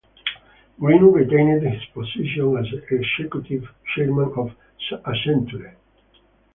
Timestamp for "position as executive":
1.93-3.69